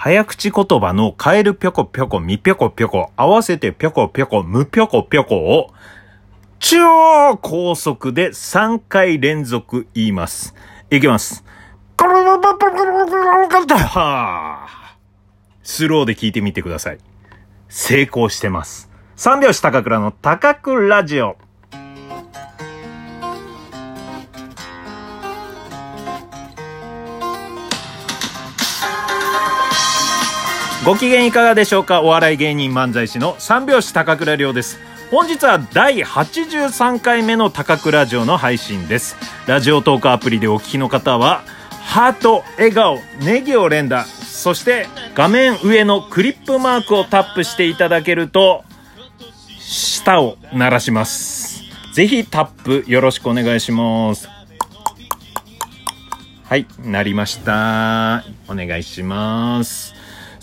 [0.00, 5.74] 早口言葉のカエルぴょこぴょこみぴょこぴょこ合わせてぴょこぴょこむぴょこぴょこを
[6.60, 10.54] 超高速で3回連続言います。
[10.92, 11.44] いきます。
[15.64, 16.98] スローで聞いてみてください。
[17.68, 18.88] 成功してます。
[19.16, 21.36] 三拍子高倉の高倉ラジオ。
[30.88, 32.00] ご機嫌いかがでしょうか？
[32.00, 34.78] お笑い芸人漫才師の三拍子高倉涼です。
[35.10, 39.14] 本日は第83回目の高倉ラジオの配信です。
[39.46, 41.42] ラジオトークアプリでお聞きの方は、
[41.82, 48.64] ハート、笑顔、ネギを連打、そして画面上のクリップマークをタップしていただけると、
[49.58, 51.64] 舌を鳴らします。
[51.92, 54.26] ぜひタップよろしくお願いします。
[56.44, 58.24] はい、なりました。
[58.48, 59.97] お願いします。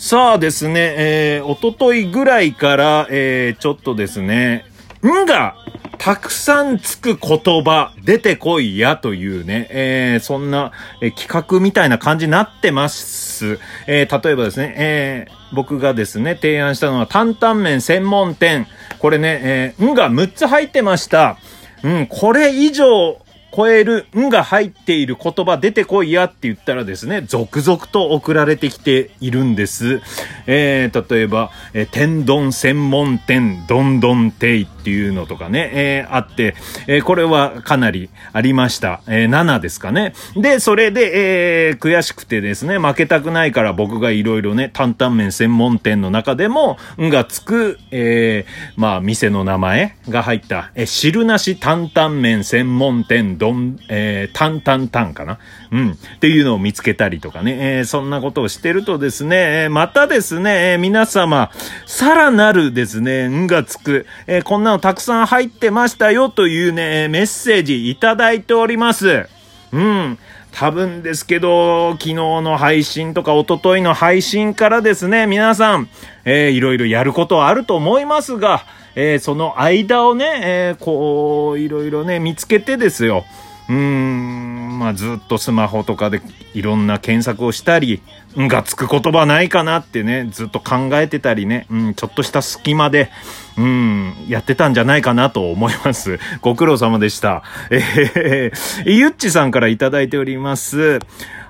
[0.08, 4.64] さあですね、えー、おとといぐらいから、えー、ちょっとですね、
[5.04, 5.56] んが、
[5.98, 13.58] たくさんつく言葉、出てこいやというね、えー、そんな、えー企画みたいな感じになってます。
[13.88, 18.68] えー、例えばですね、えー、僕がですね、提案したのは担々麺専門店。
[19.00, 21.36] これね、えー、んが6つ入ってました。
[21.82, 23.18] うん、これ以上、
[23.54, 30.00] 超える、んが入っている言葉出てこいやって言ったらですね、続々と送られてきているんです。
[30.46, 36.54] えー、例えば、えー天丼専門店、どんどんていっていうのとかね、えーあって、
[36.86, 39.00] えーこれはかなりありました。
[39.08, 40.12] えー7ですかね。
[40.36, 55.40] で、それで、えー悔しくてですね、負けたくないから僕がいろいろね、担々麺専門店の中でも、んがつく、えーまあ、店の名前が入った、えー汁なし担々麺専門店、どん、えー、タンタンタンかな
[55.72, 55.90] うん。
[55.90, 61.50] っていうのを見つけたりとかね、えーそんなことをしてるとですね、えーまたですね、えー皆様、
[61.86, 69.26] さらなるですね、んがつく、えーこんなのたくさん入ってましたよというね、メッセージいただいております。
[69.72, 70.18] うん。
[70.52, 75.88] 多分ですけど、昨日の配信とか一昨日の配信からですね、皆さん、
[76.24, 78.64] えーいろいろやることはあると思いますが、
[78.94, 83.24] えーその間をね、えーこう、いろいろね、見つけてですよ。
[83.68, 84.45] うーん、
[84.76, 86.20] まあずっとスマホとかで
[86.54, 88.02] いろんな検索をしたり、
[88.36, 93.10] うんがつく言葉ないかなってね、ずっと考えてたりね、うん、ちょっとした隙間で、
[93.56, 96.18] うん、やってたんじゃないかなと思います。
[96.42, 97.42] ご苦労様でした。
[97.70, 100.98] えー、ゆっちさんからいただいております。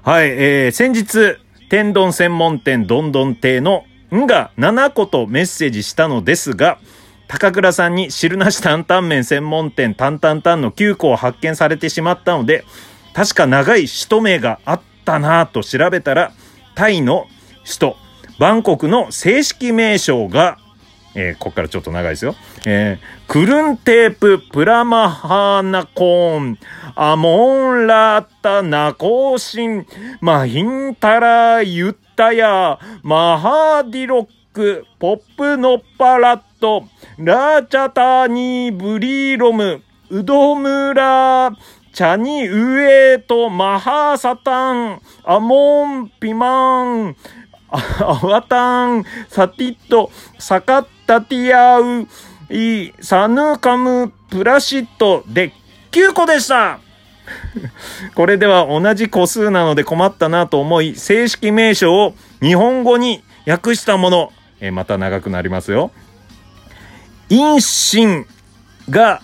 [0.04, 1.38] はい、えー、先日、
[1.68, 6.78] 天丼専門店どんどん亭のんが7個とメッセージしたのですが、
[7.26, 12.64] 高倉さんに汁なし担々麺専門店担々タンの9個を発見されてしまったので、
[13.16, 16.32] 確か長い首都名があったなぁと調べたら、
[16.74, 17.28] タイの
[17.64, 17.96] 首都、
[18.38, 20.58] バンコクの正式名称が、
[21.14, 22.34] えーこっからちょっと長いですよ。
[22.66, 26.58] えークルンテーププラマハーナコーン、
[26.94, 29.86] アモンラータナコーシン、
[30.20, 36.84] マヒンタラユッタヤ、マハーディロック、ポップノッパラット、
[37.16, 41.52] ラーチャタニーブリーロム、ウドムラ
[41.92, 47.16] チャニウエとマハサタン、アモンピマン、
[47.68, 52.06] あアワタン、サティット、サカッタティアウ、
[52.54, 55.52] イ、サヌカム、プラシットで
[55.90, 56.80] 9個でした
[58.14, 65.90] これでは同じ個数なので困ったなと思い、正式名称を日本語に訳したもの、えまた長くなりますよ。
[67.28, 68.26] インシン
[68.88, 69.22] が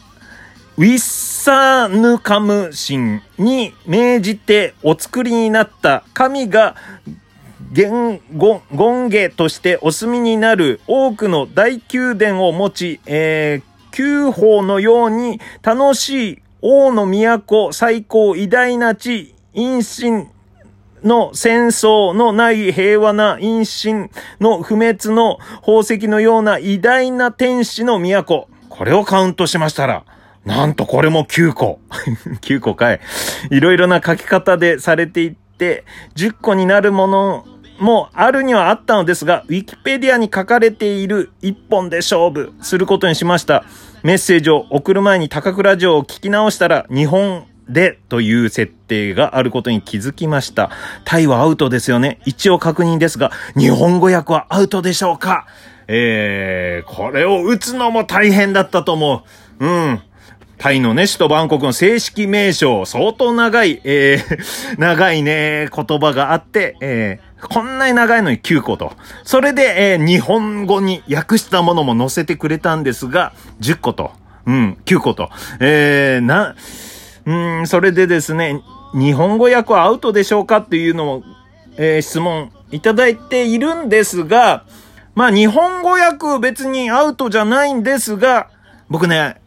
[0.79, 6.77] ウィッサーヌカム神に命じてお作りになった神が
[7.73, 20.29] 言語権下としてお住みになる多くの大宮殿を持ち、えー、九宝のように楽しい王の都最高偉大な地、陰神
[21.03, 24.09] の戦争のない平和な陰神
[24.41, 28.49] の不滅の宝石のような偉大な天使の都。
[28.69, 30.05] これをカウントしましたら、
[30.45, 31.81] なんとこれも9個。
[32.43, 33.01] 9個かい。
[33.51, 35.85] いろいろな書き方でされていって、
[36.17, 37.47] 10個になるもの
[37.79, 43.65] もあるにはあったのですが、ウィキペディアに書かれている一本で勝負することにしました。
[44.03, 50.71] メッセージを送る前に高倉城を聞き直したら、日本でという設定があることに気づきました。
[51.05, 52.19] タイはアウトですよね。
[52.25, 55.47] 一応確認ですが、日本語訳はアウトでしょうか？
[55.89, 59.25] えー、これを打つのも大変だったと思
[59.61, 59.65] う。
[59.65, 60.03] うん。
[60.63, 68.93] タイのね、首都バンコクの正式名称、相当長い、えー、 長いね、言葉があって、えー、こんなに長いのに9個と。
[69.25, 74.13] それで、えー、日本語に訳したものも載せてくれたんですが、10個と。
[74.47, 75.31] うん、9個と。
[75.59, 76.55] えー、な、
[77.27, 78.61] うん、それでですね、
[78.95, 81.23] 日本語訳はアウトでしょうかっていうのを、
[81.77, 84.63] えー、質問いただいているんですが、
[85.17, 88.47] まあ日本語訳別にアウトじゃないんですが、
[88.89, 89.42] 僕ね、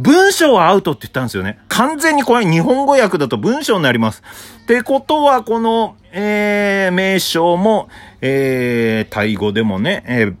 [0.00, 1.58] 文章はアウトって言ったんですよね。
[1.68, 4.22] 完全にこれ日本語訳だと文章になります。
[4.62, 7.90] ってことは、この、えー、名称も、
[8.22, 10.36] えー、タイ語でもね、えー、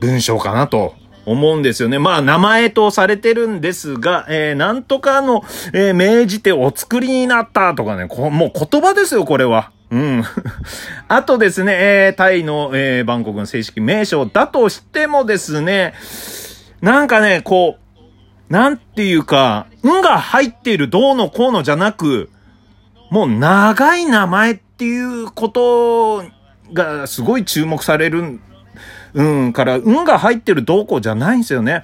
[0.00, 1.98] 文章かなと思うんですよね。
[1.98, 5.42] まあ、名前とされてるんですが、えー、なんとかの、
[5.72, 9.70] えー、命じてお作りになったとかね、こもう言葉ですよ、これは。
[9.90, 10.24] うん。
[11.08, 15.94] あとですね、えー、タイの、えー、バンコクの正式名称だとしてもですね、
[16.82, 17.89] なんかね、こう、
[18.50, 22.30] なんていうか、んが入っているどうのこうのじゃなく、
[23.10, 26.24] もう長い名前っていうこと
[26.72, 28.40] がすごい注目される
[29.14, 31.82] うん、から、うんが入ってるどうこうじゃないんですよね。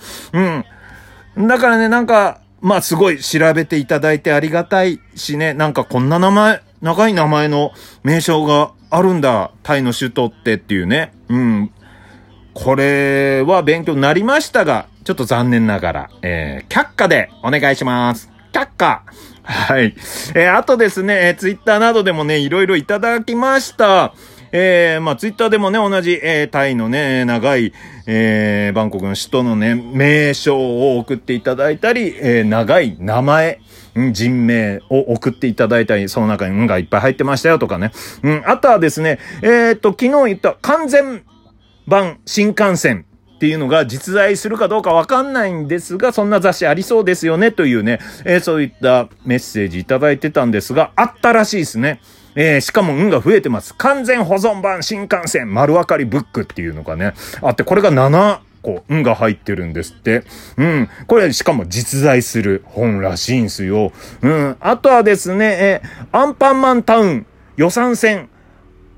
[1.37, 1.49] うん。
[1.49, 7.73] だからね、なんか、まあすごい調べていただいてありがたいしね、なんかこんな名前、長い名前の
[8.03, 11.13] 名称があるんだ、タイの首都ってっていうね。
[11.29, 11.71] うん。
[12.55, 18.29] これは勉強になりましたが、ちょっと残念ながら、えー、却下でお願いします。
[18.53, 19.05] 却下
[19.45, 19.95] はい。
[20.35, 24.15] えー、あとですね、えー、ツイッターなどでもね、いろいろいただきました。
[24.51, 27.73] えー、まあ、ツイッターでもね、同じ、えー、タイのね、長い、
[28.09, 33.61] えー、バンコクの首都のね、名称を送っていただいたり、えー、長い名前、
[34.11, 37.93] 人名を送っていただいたり、その中に運がいっぱい入ってましたよとかね。
[38.25, 41.23] うん、あとはですね、えー、っと、昨日言った完全
[41.87, 43.07] 版新幹線
[43.37, 52.01] っていうのが実在するかどうかわかんないんですが、そんな雑誌ありそうですよねというね、えー、そういったメッセージいただいてたんですが、あったらしいですね。
[52.35, 53.75] えー、しかも運が増えてます。
[53.75, 57.13] 完全保存版新幹線丸分かりブックっていうのがね、
[57.43, 60.25] あって、これが7個、運が入ってるんですって。
[60.57, 60.89] うん。
[61.07, 63.93] これ、しかも実在する本らしいんすよ。
[64.23, 64.57] うん。
[64.61, 68.29] あとはですね、え、アンパンマンタウン予算戦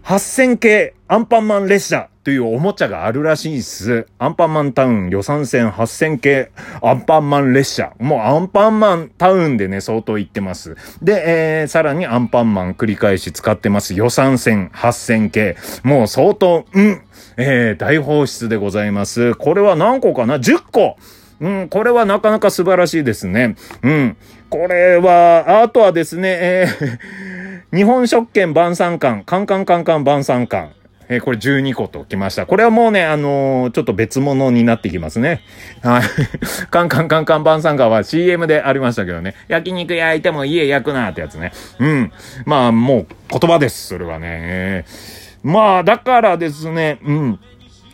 [0.05, 4.07] 8000系アンパンマン列車というおもちゃがあるらしいっす。
[4.19, 6.51] アンパンマンタウン予算線8000系
[6.83, 7.95] アンパンマン列車。
[7.99, 10.77] もうアンパンマンタウンでね、相当言ってます。
[11.01, 13.95] で、えー、さらにアンパンマン繰り返し使ってます。
[13.95, 15.57] 予算線8000系。
[15.85, 17.01] もう相当、うん、
[17.39, 19.35] えー、大放出でございます。
[19.35, 20.99] これは何個かな ?10 個
[21.41, 23.57] うん、これはなかなか素晴らしいですね。
[23.83, 24.17] うん。
[24.51, 30.78] これは、あとはですね、えー、日本食券晩餐館、カンカンカンカン晩餐館。
[31.09, 32.47] えー、これ12個ときました。
[32.47, 35.43] これはもうね、あのー、ちょっと別物になってきますね。
[35.83, 36.03] はい。
[36.71, 39.35] カンカンカンカン晩餐館は CM でありましたけどね。
[39.49, 41.53] 焼肉焼いても家焼くなってやつね。
[41.79, 42.13] うん。
[42.45, 43.89] まあ、もう言葉です。
[43.89, 44.85] それはね。
[45.43, 47.41] まあ、だからですね、うん。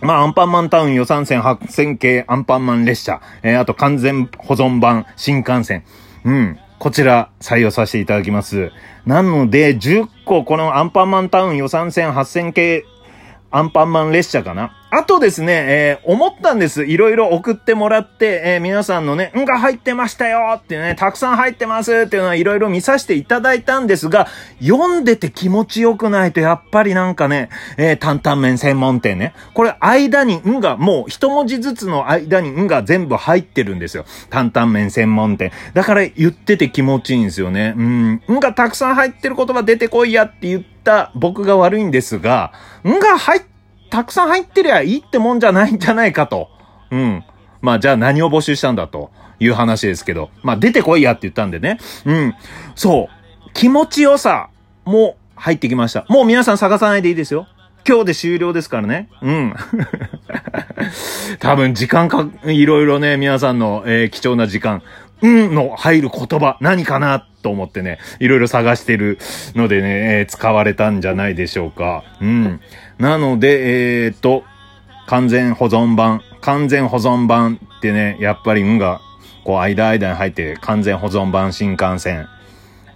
[0.00, 5.84] まあ、アンパンマンタウン予算線8000系アンパンマン列車、えー、あと完全保存版新幹線。
[6.25, 6.58] うん。
[6.78, 8.70] こちら採用させていただきます。
[9.06, 12.84] なので、10個このアンパンマンタウン予算線8000系
[13.56, 14.73] アンパンマン列車かな。
[14.96, 16.85] あとですね、えー、思ったんです。
[16.85, 24.29] いろいろ送ってもらって、えー、皆さんのね、んが入ってましたよってね、たくさん入ってますっていうのはいろいろ見させていただいたんですが、
[24.61, 29.35] 読んでて気持ちよくないとやっぱりなんかね、えー、担々麺専門店ね。
[29.52, 34.05] これ間にんが、もう一文字ずつの間にんが全部入ってるんですよ。
[34.31, 35.51] 担々麺専門店。
[35.72, 37.74] だから言ってて気持ちいいんですよね。
[37.77, 38.13] うん。
[38.31, 42.53] んがたくさん入ってる言葉出てこいやって言った僕が悪いんですが、
[42.86, 43.54] んが入って、
[43.94, 46.51] たくさん入ってりゃいいってもんじゃないんじゃないかと。
[46.91, 47.24] うん。
[47.60, 50.31] まあじゃあ何を募集したんだという話ですけど。
[50.43, 51.79] まあ出てこいやって言ったんでね。
[52.05, 52.34] うん。
[52.74, 53.51] そう。
[53.53, 54.51] 気持ちよさ
[54.84, 56.06] も入ってきました。
[56.08, 57.46] もう皆さん探さないでいいですよ。
[57.86, 59.08] 今日で終了ですからね。
[59.22, 59.55] うん。
[61.39, 64.82] 多分時間か、いろいろね、皆さんの、えー、貴重な時間、
[65.22, 69.19] うんの入る言葉、何かなと思ってね、いろいろ探してる
[69.55, 72.05] のでね、えー、使われたんじゃないでしょうか。
[72.20, 72.60] うん。
[72.98, 74.44] なので、えー、っと、
[75.06, 79.01] 完全保存版、完全保存版ってね、やっぱりんが、
[79.44, 82.27] こう、間間に入って、完全保存版新幹線。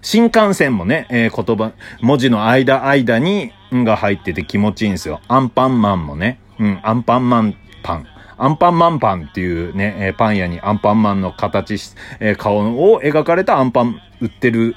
[0.00, 5.20] 新幹線もね、えー、言葉、文字の間間に、んが入ってて気持ちいいんですよ。
[5.28, 8.06] アンパンマンもね、うん、アンパンマンパン。
[8.38, 14.74] アンパンマンパンっていうね、えー、パン屋にアンパンマンの形し、えー、顔を描かれたアンパン売ってる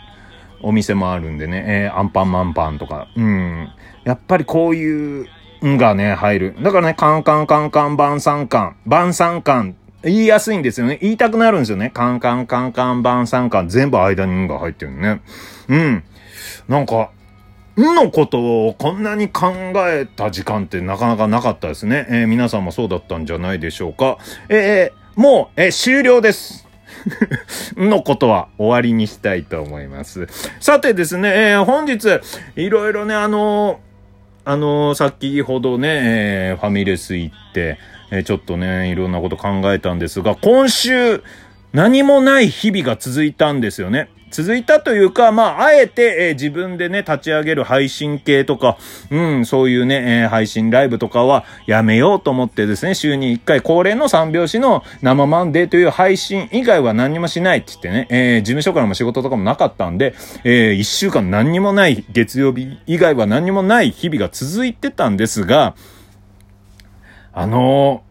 [0.61, 3.69] お店もあるんでね、えー、アンパンマンパンとか、うん。
[4.03, 5.27] やっぱりこういう、
[5.63, 6.55] んがね、入る。
[6.61, 10.97] だからね、カンカンカンカン晩餐館、晩餐館、言いやすいんですよね。
[11.01, 11.91] 言いたくなるんですよね。
[11.93, 15.21] カンカンカンカン晩餐館、全部間にんが入ってるね。
[15.67, 16.03] うん。
[16.67, 17.11] なんか、
[17.79, 19.53] んのことをこんなに考
[19.87, 22.07] えた時間ってなかなかなかったですね。
[22.09, 24.17] えー、皆さんもそうだったんじゃないでしょうか。
[24.49, 26.67] えー、もう、えー、終了です。
[27.77, 30.27] のことは終わりにしたいと思います。
[30.59, 32.19] さてですね、えー、本日、
[32.55, 33.90] いろいろね、あのー、
[34.43, 35.87] あのー、先ほどね、
[36.53, 37.77] えファミレス行って、
[38.11, 41.23] えちょっとね、いろんなこと考えたんですが、今週、
[41.73, 44.09] 何もない日々が続いたんですよね。
[44.31, 48.77] 続いたというか、まあ、あえて、え、自分でね、立ち上げる配信系とか、
[49.09, 65.75] うん、そういうね、え、配信ライブとかはやめようと思ってですね、週に1回恒例の三拍子の生マンデーという配信以外は何にもしないって言ってね、えー、事務所からも仕事とかもなかったんで、えー、1週間何にもない月曜日以外は何にもない日々が続いてたんですが、
[67.33, 68.03] あの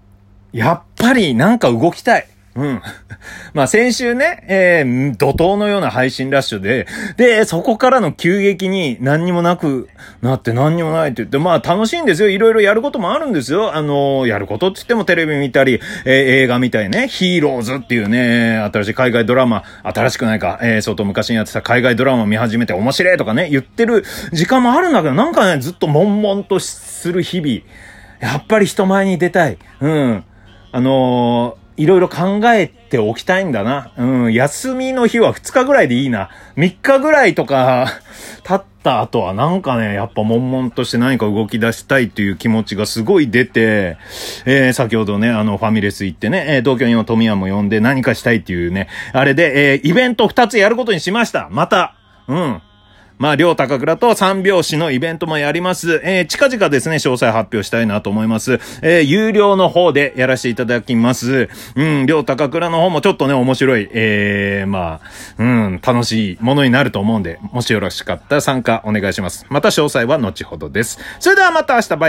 [0.52, 2.26] ー、やっぱりなんか動きたい。
[2.56, 2.82] うん。
[3.54, 9.88] まあ先週ね、えー、怒涛のような配信ラッシュで、で、そこからの急激に何にもなく
[10.20, 12.28] なって何にもないって言って、まあ楽しいんですよ。
[12.28, 13.74] いろいろやることもあるんですよ。
[13.76, 27.60] あのー、やることって言ってもテレビ見たり、えー、映画見たりね、ヒーローズっていうね、新しい海外ドラマ、新しくないか、えー、相当昔にやってた海外ドラマ見始めて面白いとかね、言ってる時間もあるんだけど、なんかね、ずっと悶々とする日々。
[28.20, 29.56] やっぱり人前に出たい。
[29.80, 30.24] うん。
[30.72, 33.92] あのーいろいろ考えておきたいんだな。
[33.96, 36.30] うん、休みの日は2日ぐらいでいいな。
[36.56, 37.86] 3日ぐらいとか、
[38.42, 43.96] 経った後はなんかね、やっぱ悶々として何か動き出したいという気持ちがすごい出て、
[44.44, 51.48] えー、先ほどね、あの、ファミレス行ってね、えー、同居人の富山も呼んで何かしたいっていうね、あれで、えー、イベント2つやることにしました。
[51.50, 51.94] また。
[52.28, 52.62] うん。
[53.20, 56.00] まあ、両高倉と三拍子のイベントもやります。
[56.04, 58.54] えー、近々ですね、詳細発表したいなと思います。
[58.80, 61.50] えー、有料の方でやらせていただきます。
[61.76, 69.44] うん、両高倉の方もちょっとね、面白い、えー、まあ、うん、楽しいものになると思うんで、もしよろしかったら参加お願いします。
[69.50, 70.98] また詳細は後ほどです。
[71.18, 72.08] それではまた明日バイバイ